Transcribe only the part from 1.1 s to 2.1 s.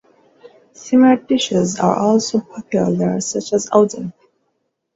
dishes are